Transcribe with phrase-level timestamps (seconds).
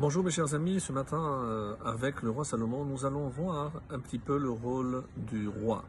[0.00, 3.98] Bonjour mes chers amis, ce matin euh, avec le roi Salomon, nous allons voir un
[3.98, 5.84] petit peu le rôle du roi.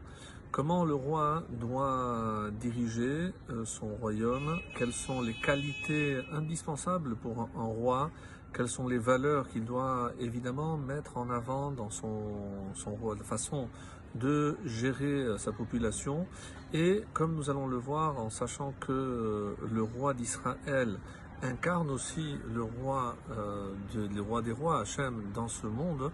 [0.50, 7.62] Comment le roi doit diriger euh, son royaume, quelles sont les qualités indispensables pour un
[7.62, 8.10] roi,
[8.52, 13.68] quelles sont les valeurs qu'il doit évidemment mettre en avant dans son, son rôle, façon
[14.16, 16.26] de gérer euh, sa population.
[16.72, 20.98] Et comme nous allons le voir en sachant que le roi d'Israël
[21.42, 26.10] incarne aussi le roi, euh, le roi des rois, Hachem, dans ce monde.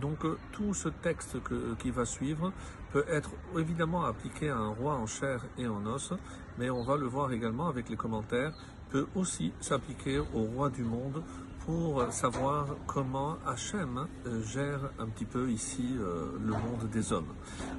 [0.00, 1.38] Donc euh, tout ce texte
[1.78, 2.52] qui va suivre
[2.92, 6.12] peut être évidemment appliqué à un roi en chair et en os,
[6.58, 8.52] mais on va le voir également avec les commentaires,
[8.90, 11.22] peut aussi s'appliquer au roi du monde
[11.66, 17.32] pour savoir comment Hachem euh, gère un petit peu ici le monde des hommes.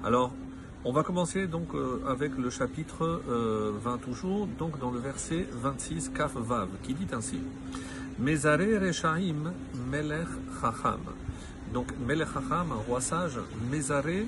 [0.03, 0.31] Alors,
[0.83, 5.45] on va commencer donc euh, avec le chapitre 20 euh, toujours, donc dans le verset
[5.51, 7.39] 26, Kaf Vav, qui dit ainsi
[8.17, 9.53] Mezare Rechaim
[9.91, 10.27] Melech
[10.59, 11.01] Chacham.
[11.71, 14.25] Donc Melech un roi sage, Mezare,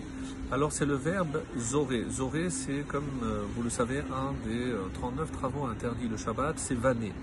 [0.52, 2.06] alors c'est le verbe zoré.
[2.12, 6.76] Zoré, c'est comme euh, vous le savez, un des 39 travaux interdits le Shabbat, c'est
[6.76, 7.14] vanner.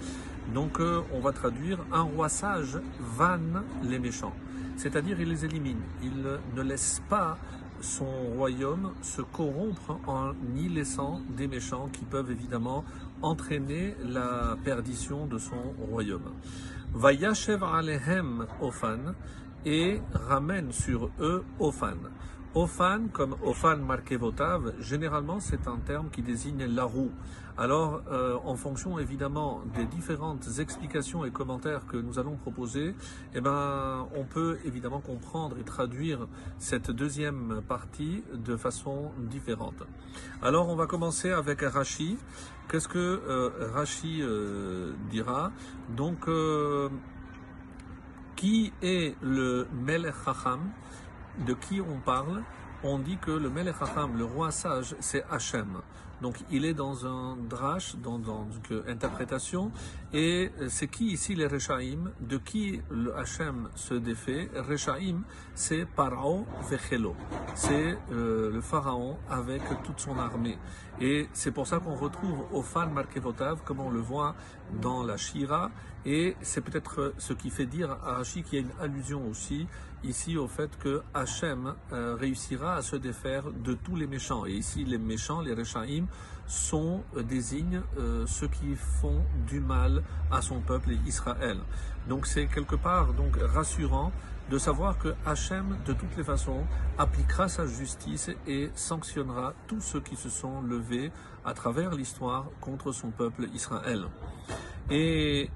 [0.52, 2.80] Donc on va traduire un roi sage
[3.16, 4.34] vanne les méchants.
[4.76, 5.80] C'est-à-dire il les élimine.
[6.02, 6.24] Il
[6.56, 7.38] ne laisse pas
[7.80, 12.84] son royaume se corrompre en y laissant des méchants qui peuvent évidemment
[13.22, 16.32] entraîner la perdition de son royaume.
[16.94, 19.14] Vayashev alehem ofan
[19.64, 22.10] et ramène sur eux ofan.
[22.54, 27.12] Ofan, comme Ofan Markevotav, généralement c'est un terme qui désigne la roue.
[27.56, 32.94] Alors, euh, en fonction évidemment des différentes explications et commentaires que nous allons proposer,
[33.34, 36.26] eh ben, on peut évidemment comprendre et traduire
[36.58, 39.82] cette deuxième partie de façon différente.
[40.42, 42.18] Alors, on va commencer avec Rashi.
[42.68, 45.52] Qu'est-ce que euh, Rashi euh, dira?
[45.96, 46.28] Donc,
[48.34, 50.14] qui est le Melech
[51.46, 52.42] de qui on parle,
[52.82, 55.80] on dit que le Melech Hacham, le roi sage, c'est Hachem.
[56.20, 58.20] Donc il est dans un drash, dans,
[58.70, 59.70] une interprétation.
[60.12, 64.50] Et c'est qui ici les Rechaim De qui le Hachem se défait?
[64.54, 65.22] Rechaim,
[65.54, 67.14] c'est Paro Vechelo.
[67.54, 70.58] C'est euh, le pharaon avec toute son armée.
[71.00, 74.34] Et c'est pour ça qu'on retrouve Fan Markevotav, comme on le voit
[74.82, 75.70] dans la Shira.
[76.04, 79.66] Et c'est peut-être ce qui fait dire à Rashi qu'il y a une allusion aussi
[80.02, 84.46] ici au fait que Hachem euh, réussira à se défaire de tous les méchants.
[84.46, 86.06] Et ici, les méchants, les Rechaim,
[86.46, 91.58] sont, euh, désignent euh, ceux qui font du mal à son peuple Israël.
[92.08, 94.12] Donc c'est quelque part donc rassurant
[94.50, 96.64] de savoir que Hachem, de toutes les façons,
[96.98, 101.12] appliquera sa justice et sanctionnera tous ceux qui se sont levés
[101.44, 104.06] à travers l'histoire contre son peuple Israël.
[104.90, 105.50] Et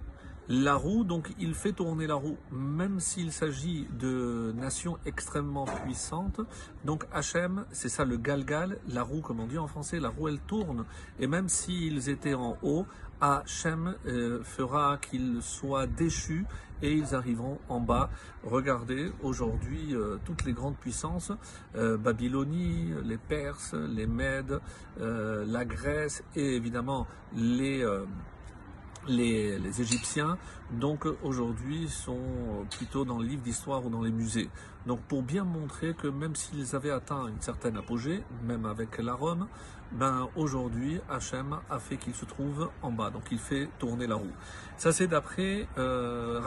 [0.49, 6.41] la roue, donc il fait tourner la roue, même s'il s'agit de nations extrêmement puissantes.
[6.84, 10.28] Donc Hachem, c'est ça le galgal, la roue comme on dit en français, la roue
[10.28, 10.84] elle tourne.
[11.19, 12.87] Et même s'ils étaient en haut,
[13.21, 16.44] Hachem euh, fera qu'ils soient déchus
[16.82, 18.11] et ils arriveront en bas.
[18.43, 21.32] Regardez aujourd'hui euh, toutes les grandes puissances,
[21.76, 24.61] euh, Babylonie, les Perses, les Mèdes,
[24.99, 27.84] la Grèce et évidemment les
[29.09, 30.37] les, Égyptiens,
[30.75, 34.51] donc aujourd'hui, sont plutôt dans le livre d'histoire ou dans les musées.
[34.87, 39.15] Donc pour bien montrer que même s'ils avaient atteint une certaine apogée, même avec la
[39.15, 39.47] Rome,
[39.93, 44.17] ben aujourd'hui Hachem a fait qu'il se trouve en bas, donc il fait tourner la
[44.17, 44.33] roue.
[44.77, 46.41] Ça c'est d'après euh.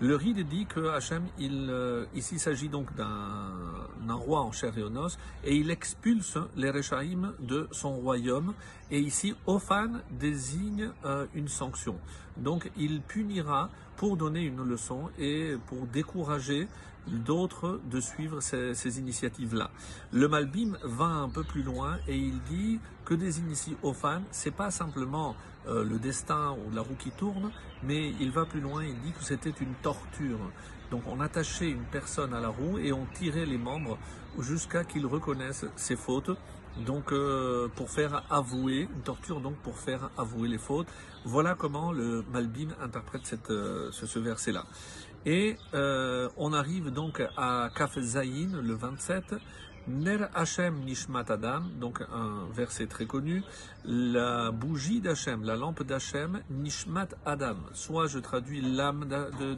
[0.00, 4.76] Le Ride dit que Hachem, il, euh, ici il s'agit donc d'un roi en chair
[4.78, 8.54] et en os, et il expulse les Rechaim de son royaume,
[8.90, 11.96] et ici Ophan désigne euh, une sanction.
[12.36, 13.47] Donc il punira
[13.96, 16.68] pour donner une leçon et pour décourager
[17.08, 19.70] d'autres de suivre ces, initiatives-là.
[20.12, 24.22] Le Malbim va un peu plus loin et il dit que des initiés aux fans,
[24.30, 25.34] c'est pas simplement
[25.66, 27.50] euh, le destin ou la roue qui tourne,
[27.82, 30.38] mais il va plus loin, il dit que c'était une torture.
[30.90, 33.98] Donc on attachait une personne à la roue et on tirait les membres
[34.38, 36.30] jusqu'à qu'il reconnaisse ses fautes.
[36.86, 40.86] Donc euh, pour faire avouer, une torture donc pour faire avouer les fautes.
[41.24, 44.64] Voilà comment le Malbim interprète euh, ce verset-là.
[45.26, 49.34] Et euh, on arrive donc à Kaf le 27.
[49.88, 53.42] Ner Hashem Nishmat Adam, donc un verset très connu.
[53.86, 57.56] La bougie d'Hachem, la lampe d'Hachem, Nishmat Adam.
[57.72, 59.08] Soit je traduis l'âme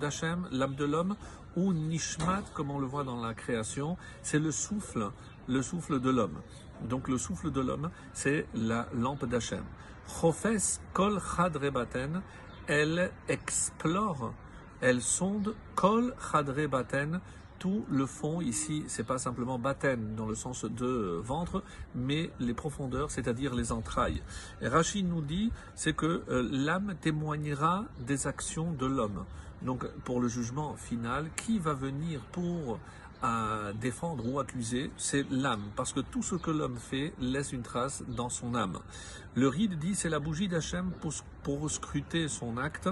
[0.00, 1.16] d'Hachem, l'âme de l'homme,
[1.56, 5.10] ou Nishmat, comme on le voit dans la création, c'est le souffle,
[5.50, 6.40] le souffle de l'homme.
[6.88, 9.64] Donc le souffle de l'homme, c'est la lampe d'Hachem.
[10.06, 12.22] Chofes Kol Chadrebaten,
[12.66, 14.32] elle explore
[14.80, 17.20] elles sondent kol chadre baten,
[17.58, 21.62] tout le fond ici, c'est pas simplement baten dans le sens de ventre,
[21.94, 24.22] mais les profondeurs, c'est-à-dire les entrailles.
[24.62, 29.24] Et Rachid nous dit, c'est que euh, l'âme témoignera des actions de l'homme.
[29.60, 32.78] Donc pour le jugement final, qui va venir pour
[33.22, 37.62] à défendre ou accuser, c'est l'âme, parce que tout ce que l'homme fait laisse une
[37.62, 38.78] trace dans son âme.
[39.34, 41.12] Le ride dit c'est la bougie d'Hachem pour,
[41.42, 42.88] pour scruter son acte,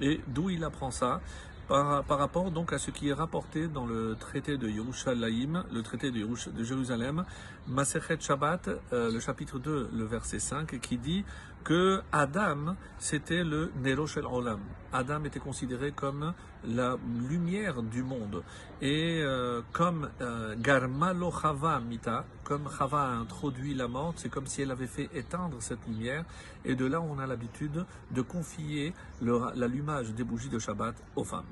[0.00, 1.20] et d'où il apprend ça?
[1.68, 5.82] Par, par, rapport donc à ce qui est rapporté dans le traité de Yerushalayim, le
[5.82, 6.26] traité de,
[6.62, 7.24] Jérusalem,
[7.68, 11.24] Masechet Shabbat, euh, le chapitre 2, le verset 5, qui dit
[11.62, 14.60] que Adam, c'était le Nero Shel Olam.
[14.92, 16.96] Adam était considéré comme la
[17.28, 18.42] lumière du monde.
[18.80, 24.46] Et euh, comme euh, Garmalo Chava Mita, comme Chava a introduit la mort, c'est comme
[24.46, 26.24] si elle avait fait éteindre cette lumière.
[26.64, 31.44] Et de là, on a l'habitude de confier l'allumage des bougies de Shabbat aux femmes.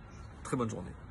[0.42, 0.90] Très bonne journée.